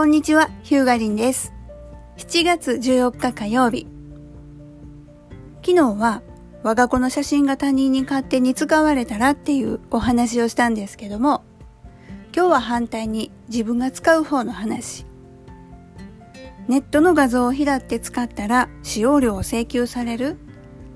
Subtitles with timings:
[0.00, 1.52] こんにちは、ヒューガリンです。
[2.16, 3.86] 7月14日火曜日。
[5.62, 6.22] 昨日は
[6.62, 11.44] 我が子の写真が他人に勝手に使われたらっていうお話をしたんですけども、
[12.34, 15.04] 今日は反対に自分が使う方の話。
[16.66, 20.38] ネットの画像を拾って使ったら使用料を請求される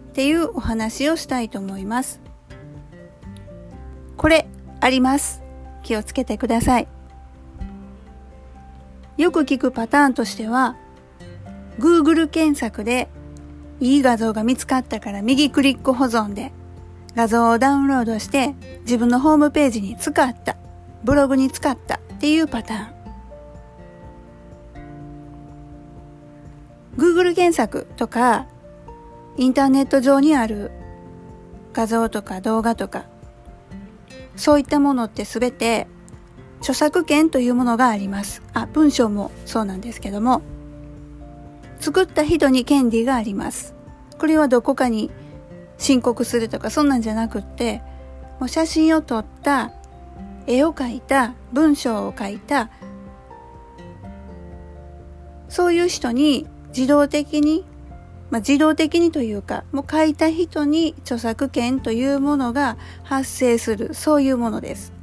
[0.09, 2.23] っていうお話をしたいと思います。
[4.17, 4.49] これ、
[4.81, 5.43] あります。
[5.83, 6.94] 気をつけてください。
[9.17, 10.77] よく聞くパターンとしては、
[11.79, 13.09] Google 検索で
[13.81, 16.53] いい画像が見つかったから右クリック保存で
[17.17, 20.57] 画像をダウンロードして自分のホームページに使った、
[21.05, 22.95] ブログに使ったっていうパターン。
[26.97, 28.47] Google 検索とか
[29.37, 30.71] インターネット上にある
[31.73, 33.05] 画像とか動画とか
[34.37, 35.89] そういったものってすべて
[36.65, 38.41] 著作権というものがあります。
[38.55, 40.41] あ、文章もそうなんですけども、
[41.79, 43.75] 作った人に権利があります。
[44.19, 45.11] これはどこかに
[45.77, 47.83] 申告するとかそんなんじゃなくって、
[48.41, 49.73] もう写真を撮った、
[50.47, 52.71] 絵を描いた、文章を書いた、
[55.51, 57.67] そういう人に自動的に
[58.31, 64.95] まあ、自動的にというか、もう書いた人に著作権というものが発生する、そういうものです。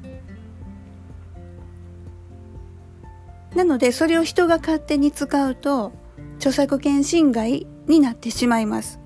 [3.55, 5.91] なので、それを人が勝手に使うと、
[6.37, 8.99] 著作権侵害になってしまいます。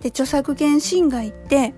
[0.00, 1.74] で、著作権侵害って、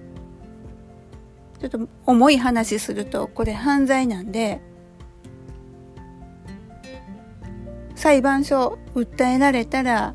[1.61, 4.61] ちょっと重い話すると、これ犯罪なんで、
[7.94, 10.14] 裁判所訴えられたら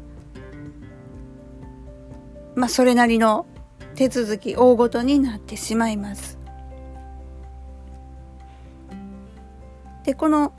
[2.56, 3.46] まあ、それなりの
[3.96, 6.38] 手続き大ごとになってしまいます。
[10.04, 10.54] で、この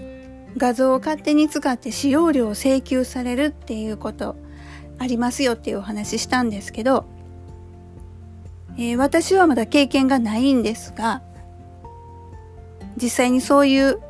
[0.56, 4.36] 画像を勝手に使って使用料を請求されるっていうこと
[4.98, 7.06] ありますよっていうお話したんですけど、
[8.76, 11.22] えー、私はまだ経験がないんですが、
[12.96, 14.00] 実際にそういう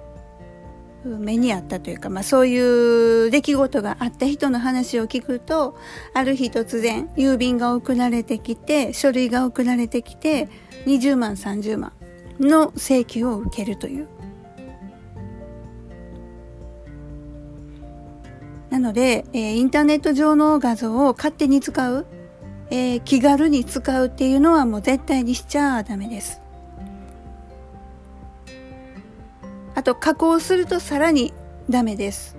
[1.04, 5.76] 目にあったというか、まあそういう出来事があった人の話を聞くと、
[6.14, 10.48] ある日突然郵便が送られてきて、書類が送られてきて、
[10.86, 11.92] 20万、30万
[12.38, 14.08] の請求を受けるという。
[18.82, 22.06] ので、えー、インターネット上の画像を勝手に使う、
[22.70, 26.42] えー、気軽に使うっていうのはもう絶対にしちゃダメです。
[29.74, 31.32] あと加工するとさらに
[31.70, 32.36] ダメです。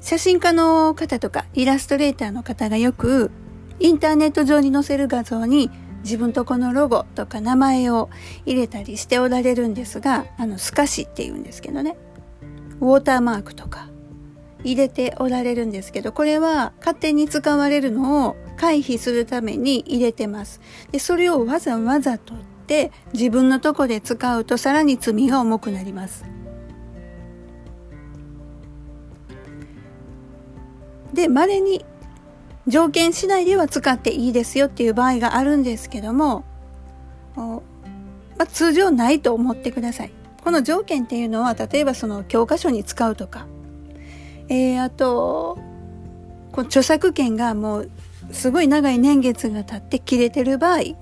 [0.00, 3.30] 写真家の方とかイラストレーターの方がよく
[3.78, 5.70] インターネット上に載せる画像に
[6.02, 8.10] 自分とこのロゴとか名前を
[8.44, 11.96] 入れたりしておられるんですが、あの、透かしって言うんですけどね。
[12.82, 13.88] ウォーターマークとか
[14.64, 20.60] 入れておられるんですけど、これは勝手に使われるのを回避するために入れてます。
[20.90, 26.24] で、それをわざわざとって自分のとこで使うとさらに罪が重くなります。
[31.14, 31.84] で、稀に
[32.66, 36.44] 条件次第では使っていいですよっていう場合があるんですけども、
[37.36, 37.60] ま
[38.38, 40.12] あ、通常ないと思ってください。
[40.42, 43.46] この条件っていうのは、例えばその教科書に使うとか、
[44.48, 45.58] えー、あと、
[46.52, 47.90] この著作権がもう
[48.32, 50.96] すごい長い年月が経って切れてる場合、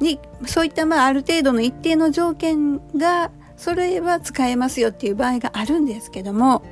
[0.00, 6.62] に、そういったまあある程度の一定の条件が、それは使えますよっていう場合があるんですけども、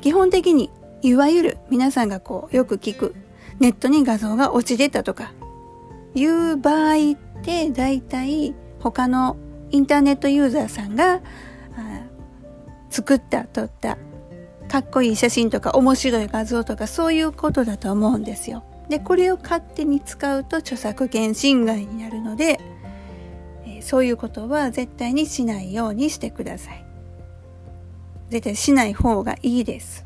[0.00, 0.70] 基本的に、
[1.02, 3.14] いわゆる皆さんがこうよく聞く、
[3.60, 5.32] ネットに画像が落ちてたとか、
[6.14, 9.36] いう場合って大体他の
[9.70, 11.20] インターネットユーザーさんが
[12.90, 13.98] 作った、撮った、
[14.68, 18.64] かっこいい写真とか面白い画像とかそういうことだと思うんですよ。
[18.88, 22.58] で、これを勝手に使うと著作権侵害になるので、
[23.80, 26.84] そういうことは絶対にしないようにしてください。
[28.30, 30.04] 絶対しない方がいいです。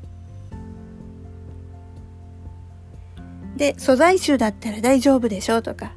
[3.57, 5.93] で、素材集だったら大丈夫でしょうとか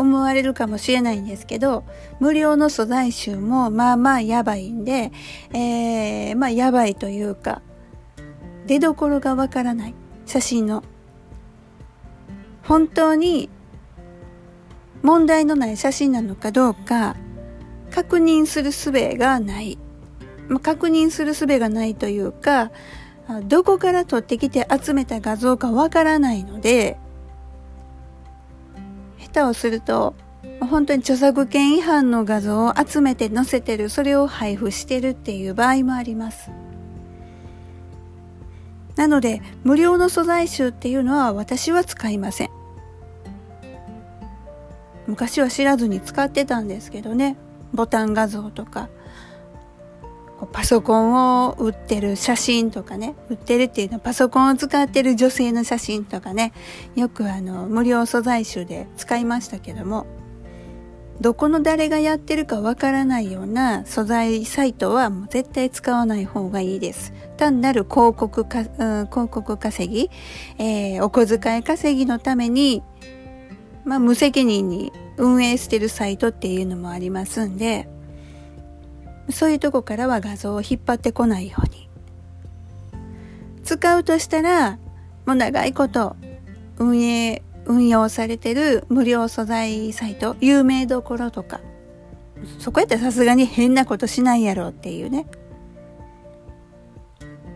[0.00, 1.84] 思われるかもしれないんですけど、
[2.20, 5.12] 無料の素材集もまあまあやばいんで、
[5.52, 7.60] えー、まあやばいというか、
[8.66, 9.94] 出どころがわからない
[10.24, 10.82] 写真の
[12.62, 13.50] 本当に
[15.02, 17.16] 問題のない写真なのかどうか
[17.90, 19.78] 確認する術がない。
[20.48, 22.70] まあ、確認する術がないというか、
[23.44, 26.98] どこから取ってきて集めた画像かわからないので、
[29.32, 30.14] 下手をすると、
[30.60, 36.50] 本当に著作権違反の画像を集めて載せてる、それを配布してるっていう場合もあります。
[38.96, 42.50] なので、無料の素材集っていうのは私は使いません。
[45.06, 47.36] 昔は知らずに使ってたんですけどね、
[47.72, 48.88] ボタン画像とか、
[50.52, 56.52] パソコンを売ってる写真とかね、売ってるっていうのはパソコンを使ってる女性の写真とかね、
[56.96, 60.06] よくあの、無料素材集で使いましたけども、
[61.20, 67.12] どこの誰がやってるかわからないような素材サイトはもう絶対使わない方がいいです。
[67.36, 68.66] 単なる広告か、うん、
[69.06, 70.10] 広告稼ぎ、
[70.58, 72.82] えー、お小遣い稼ぎのために、
[73.84, 77.86] まあ無責任に運営してるサイトっていうのもありますんで、
[79.28, 81.88] そういうとこからは画像を引っ張ってこないように。
[83.62, 84.78] 使うとしたら、
[85.26, 86.16] もう長いこと
[86.78, 91.60] 運営、運用されてる無料素材サイト、有名どころとか、
[92.58, 95.26] そこやったらさすがに変なことしないやろうっていうね。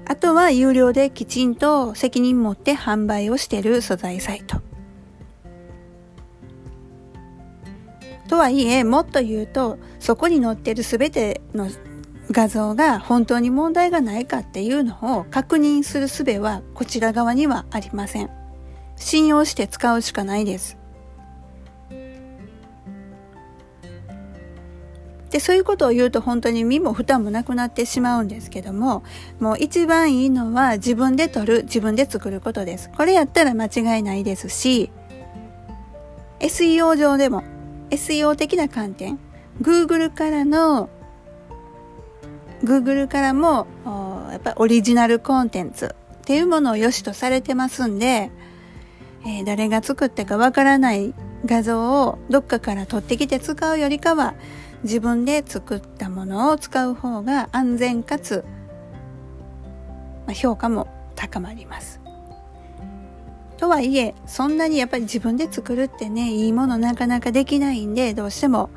[0.06, 4.60] あとは有料できちんと責任持って販売をしてる素材サイト。
[8.28, 11.68] とはいえ、もっと言うと、そこに載ってる全ての
[12.30, 18.30] 画像が本当に問題がないかっていうのを確認する術はこちら側にはありません。
[18.96, 20.78] 信用して使うしかないです。
[25.30, 29.02] で、そういうことを言うと本当に身も負担もなくなってしまうんですけども、
[29.40, 32.88] もう一番いいのは自分で撮る、自分で作ることです。
[32.96, 34.92] これやったら間違いないですし、
[36.38, 37.42] SEO 上でも
[37.94, 39.18] SEO 的な観点、
[39.60, 40.88] Google からの
[42.62, 43.66] Google からも
[44.30, 48.30] やっぱりオリジナルコンテンツっていうものを良しとされてますんで、
[49.26, 51.14] えー、誰が作ったかわからない
[51.44, 54.34] 画像をどっかから取ってきて使うよりかは
[54.82, 58.44] 自分で作ったものを使う方が安全かつ、
[60.26, 62.03] ま、評価も高まります。
[63.56, 68.70] とはいえ、そんなにやっぱり自分で作るってね、いいものなかなかできないんで、どうしても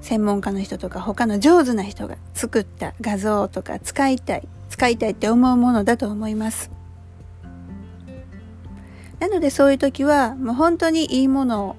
[0.00, 6.70] 専門家の人とか他の上手な人が作った画像とか使いたい、使いたいって思うものだと思います。
[9.20, 11.76] なのでそういう時は、もう本当にいいものを、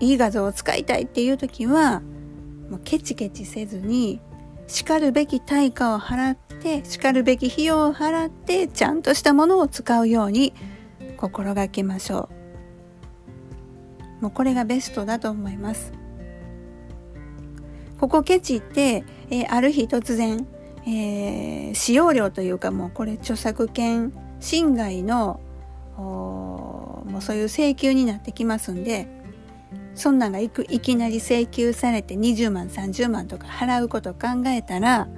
[0.00, 2.00] いい画像を使いたいっていう時は、
[2.70, 4.20] もうケチケチせずに、
[4.66, 10.52] 叱るべき対価を払って、叱るべき費用を払って、ちゃんとしたものを使うように
[11.16, 12.28] 心がけましょ
[14.20, 14.22] う。
[14.22, 15.92] もうこれがベストだと思います。
[17.98, 20.46] ここケチって、えー、ある日突然、
[20.86, 25.40] えー、使用料というかもうこれ著作権侵害の
[25.96, 29.08] もうそういう請求になってきますんで
[29.94, 35.08] そんなんがいくいきなり請求されて20万30万とか払うこと考えたら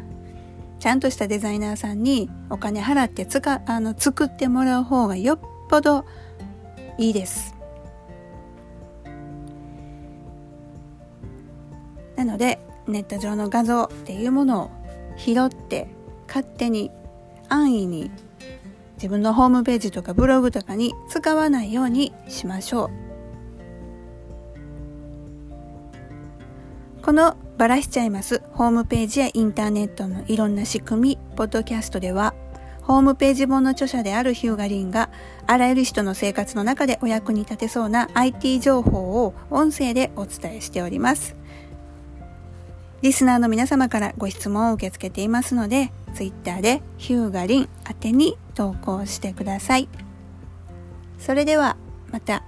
[0.78, 6.04] ちゃんとしたデザイナーさんにお金払ってつかあの作ってもらう方がよっぽど
[6.96, 7.54] いいです。
[12.16, 14.70] なのでネット上の画像っていうものを
[15.16, 15.88] 拾って
[16.26, 16.90] 勝手に
[17.48, 18.10] 安易に
[18.94, 23.08] 自分のホームページとかブログとかに使わないようにしましょう。
[27.02, 32.34] このバラしちゃいますホームページやインターネットのいろんな仕組み、ポッドキャストでは
[32.88, 35.10] ホームページ本の著者であるヒューガリンが
[35.46, 41.36] あらゆる人の生活の中でお役に立てそうな IT 情報を音声でお伝えしております。
[43.02, 49.86] リスナーの皆様からご質問を受け付けていますので、Twitter でヒューガリン宛てに投稿してください。
[51.18, 51.76] それでは
[52.10, 52.42] また